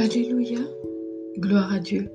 Alléluia, 0.00 0.60
gloire 1.38 1.74
à 1.74 1.80
Dieu. 1.80 2.08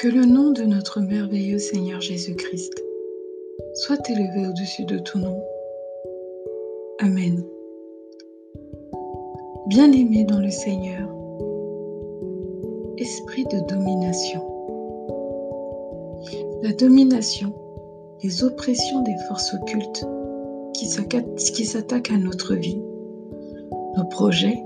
Que 0.00 0.08
le 0.08 0.24
nom 0.24 0.50
de 0.50 0.64
notre 0.64 1.00
merveilleux 1.00 1.60
Seigneur 1.60 2.00
Jésus-Christ 2.00 2.82
soit 3.74 4.10
élevé 4.10 4.48
au-dessus 4.48 4.84
de 4.84 4.98
tout 4.98 5.20
nom. 5.20 5.40
Amen. 6.98 7.44
Bien-aimé 9.68 10.24
dans 10.24 10.40
le 10.40 10.50
Seigneur, 10.50 11.08
esprit 12.96 13.44
de 13.44 13.60
domination. 13.68 14.42
La 16.64 16.72
domination, 16.72 17.52
les 18.24 18.42
oppressions 18.42 19.02
des 19.02 19.16
forces 19.28 19.54
occultes 19.54 20.04
qui 20.74 20.86
s'attaquent 20.86 22.10
à 22.10 22.18
notre 22.18 22.56
vie, 22.56 22.82
nos 23.96 24.06
projets, 24.06 24.60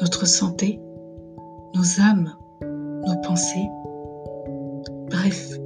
notre 0.00 0.26
santé, 0.26 0.80
nos 1.74 2.00
âmes, 2.00 2.32
nos 2.62 3.16
pensées. 3.22 3.68
Bref, 5.10 5.58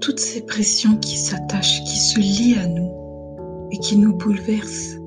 toutes 0.00 0.20
ces 0.20 0.42
pressions 0.42 0.96
qui 0.96 1.16
s'attachent, 1.16 1.82
qui 1.84 1.98
se 1.98 2.18
lient 2.18 2.58
à 2.58 2.66
nous 2.66 2.90
et 3.70 3.78
qui 3.78 3.96
nous 3.96 4.14
bouleversent 4.14 4.98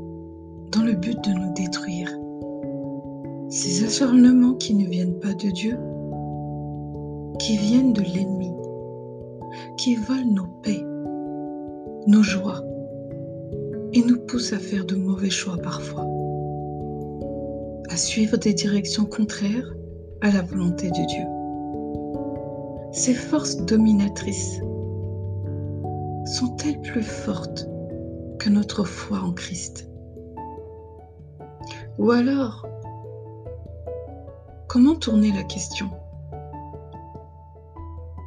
dans 0.71 0.81
le 0.81 0.93
but 0.93 1.23
de 1.23 1.31
nous 1.31 1.53
détruire. 1.53 2.09
Ces 3.49 3.83
acharnements 3.85 4.55
qui 4.55 4.73
ne 4.73 4.89
viennent 4.89 5.19
pas 5.19 5.33
de 5.33 5.49
Dieu, 5.49 5.77
qui 7.39 7.57
viennent 7.57 7.93
de 7.93 8.01
l'ennemi, 8.01 8.51
qui 9.77 9.95
volent 9.95 10.33
nos 10.33 10.47
paix, 10.63 10.81
nos 12.07 12.23
joies 12.23 12.63
et 13.93 14.01
nous 14.01 14.19
poussent 14.25 14.53
à 14.53 14.59
faire 14.59 14.85
de 14.85 14.95
mauvais 14.95 15.29
choix 15.29 15.57
parfois 15.57 16.05
à 17.89 17.97
suivre 17.97 18.37
des 18.37 18.53
directions 18.53 19.05
contraires 19.05 19.75
à 20.21 20.31
la 20.31 20.41
volonté 20.41 20.89
de 20.89 21.05
Dieu. 21.05 21.25
Ces 22.91 23.13
forces 23.13 23.57
dominatrices 23.57 24.61
sont-elles 26.25 26.81
plus 26.81 27.03
fortes 27.03 27.67
que 28.39 28.49
notre 28.49 28.83
foi 28.83 29.19
en 29.19 29.33
Christ? 29.33 29.89
Ou 31.97 32.11
alors, 32.11 32.67
comment 34.67 34.95
tourner 34.95 35.31
la 35.31 35.43
question? 35.43 35.89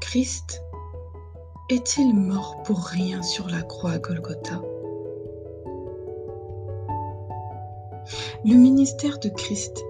Christ 0.01 0.63
est-il 1.71 2.15
mort 2.15 2.63
pour 2.63 2.85
rien 2.85 3.23
sur 3.23 3.49
la 3.49 3.63
croix 3.63 3.93
à 3.93 3.99
Golgotha? 3.99 4.61
Le 8.45 8.55
ministère 8.55 9.19
de 9.19 9.29
Christ 9.29 9.85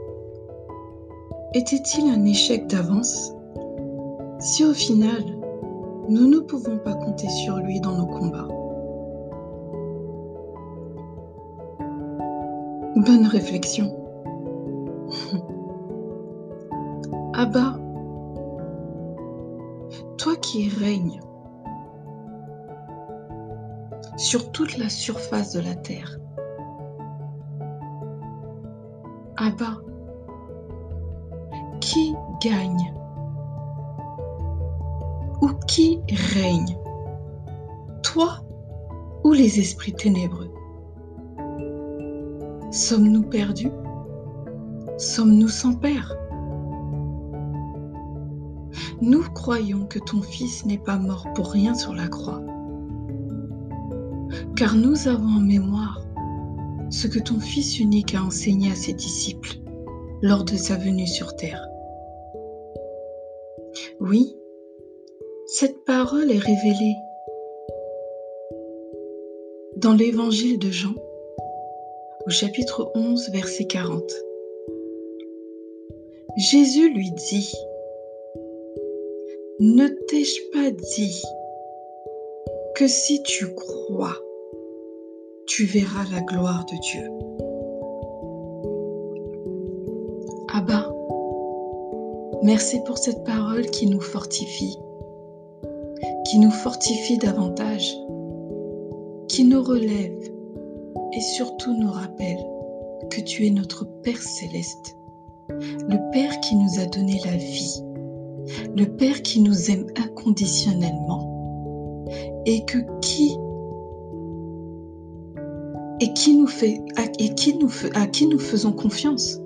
était-il 1.55 2.11
un 2.11 2.25
échec 2.25 2.67
d'avance? 2.67 3.33
Si 4.41 4.65
au 4.65 4.73
final 4.73 5.23
nous 6.09 6.27
ne 6.27 6.39
pouvons 6.39 6.79
pas 6.79 6.95
compter 6.95 7.29
sur 7.29 7.59
lui 7.59 7.81
dans 7.81 7.97
nos 7.97 8.07
combats 8.07 8.49
Bonne 12.97 13.27
réflexion. 13.27 13.95
Abba, 17.35 17.79
toi 20.17 20.35
qui 20.37 20.69
règnes 20.69 21.21
sur 24.17 24.51
toute 24.51 24.79
la 24.79 24.89
surface 24.89 25.53
de 25.53 25.61
la 25.61 25.77
terre, 25.77 26.19
Abba, 29.41 29.77
qui 31.81 32.13
gagne? 32.43 32.93
Ou 35.41 35.51
qui 35.69 36.01
règne? 36.35 36.77
Toi 38.03 38.41
ou 39.23 39.33
les 39.33 39.61
esprits 39.61 39.93
ténébreux? 39.93 40.51
Sommes-nous 42.73 43.23
perdus? 43.23 43.71
Sommes-nous 44.97 45.47
sans 45.47 45.75
Père? 45.75 46.17
Nous 49.01 49.23
croyons 49.35 49.87
que 49.87 50.01
ton 50.01 50.21
Fils 50.21 50.67
n'est 50.67 50.79
pas 50.79 50.99
mort 50.99 51.29
pour 51.37 51.53
rien 51.53 51.75
sur 51.75 51.95
la 51.95 52.09
croix, 52.09 52.43
car 54.57 54.75
nous 54.75 55.07
avons 55.07 55.37
en 55.37 55.41
mémoire 55.41 56.08
ce 56.91 57.07
que 57.07 57.19
ton 57.19 57.39
Fils 57.41 57.79
unique 57.79 58.15
a 58.15 58.23
enseigné 58.23 58.71
à 58.71 58.75
ses 58.75 58.93
disciples 58.93 59.57
lors 60.23 60.45
de 60.45 60.57
sa 60.57 60.77
venue 60.77 61.07
sur 61.07 61.37
terre. 61.37 61.69
Oui, 64.01 64.37
cette 65.47 65.85
parole 65.85 66.31
est 66.31 66.39
révélée 66.39 66.97
dans 69.77 69.95
l'évangile 69.95 70.59
de 70.59 70.71
Jean 70.71 70.95
au 72.27 72.31
chapitre 72.31 72.91
11 72.95 73.31
verset 73.31 73.67
40. 73.67 74.03
Jésus 76.37 76.93
lui 76.93 77.11
dit, 77.11 77.53
Ne 79.61 79.89
t'ai-je 79.89 80.41
pas 80.53 80.71
dit 80.71 81.23
que 82.77 82.87
si 82.87 83.23
tu 83.23 83.55
crois, 83.55 84.17
tu 85.49 85.65
verras 85.65 86.05
la 86.13 86.21
gloire 86.21 86.67
de 86.67 86.77
Dieu. 86.77 87.11
Abba, 90.53 90.93
merci 92.43 92.79
pour 92.85 92.99
cette 92.99 93.25
parole 93.25 93.65
qui 93.71 93.87
nous 93.87 94.01
fortifie, 94.01 94.77
qui 96.27 96.39
nous 96.39 96.51
fortifie 96.51 97.17
davantage, 97.17 97.97
qui 99.29 99.45
nous 99.45 99.63
relève 99.63 100.21
et 101.15 101.21
surtout 101.21 101.73
nous 101.73 101.93
rappelle 101.93 102.45
que 103.11 103.23
tu 103.23 103.47
es 103.47 103.51
notre 103.51 103.87
Père 104.03 104.21
céleste, 104.21 104.99
le 105.49 106.11
Père 106.13 106.39
qui 106.41 106.57
nous 106.57 106.79
a 106.79 106.85
donné 106.85 107.23
la 107.25 107.37
vie, 107.37 107.83
le 108.77 108.85
Père 108.85 109.23
qui 109.23 109.41
nous 109.41 109.71
aime 109.71 109.87
inconditionnellement 109.97 111.25
et 112.45 112.67
que 112.67 112.79
qui 113.01 113.39
et 116.01 116.13
qui 116.13 116.37
nous 116.37 116.47
fait, 116.47 116.81
et 117.19 117.35
qui 117.35 117.57
nous, 117.59 117.71
à 117.95 118.07
qui 118.07 118.27
nous 118.27 118.39
faisons 118.39 118.73
confiance. 118.73 119.41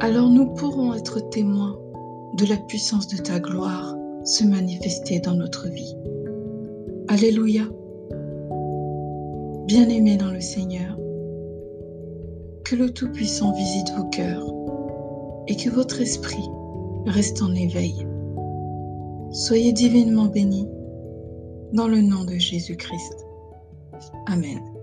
Alors 0.00 0.28
nous 0.28 0.46
pourrons 0.54 0.94
être 0.94 1.20
témoins 1.30 1.78
de 2.36 2.46
la 2.46 2.56
puissance 2.56 3.08
de 3.08 3.16
ta 3.16 3.38
gloire 3.38 3.94
se 4.24 4.44
manifester 4.44 5.20
dans 5.20 5.34
notre 5.34 5.68
vie. 5.68 5.94
Alléluia. 7.08 7.62
Bien-aimés 9.66 10.16
dans 10.16 10.30
le 10.30 10.40
Seigneur, 10.40 10.98
que 12.64 12.74
le 12.74 12.90
Tout-Puissant 12.90 13.52
visite 13.52 13.92
vos 13.96 14.04
cœurs 14.04 14.46
et 15.46 15.56
que 15.56 15.70
votre 15.70 16.00
esprit 16.00 16.48
reste 17.06 17.42
en 17.42 17.54
éveil. 17.54 18.06
Soyez 19.30 19.72
divinement 19.72 20.26
bénis 20.26 20.68
dans 21.72 21.88
le 21.88 22.00
nom 22.00 22.24
de 22.24 22.36
Jésus-Christ. 22.36 23.26
Amen. 24.28 24.73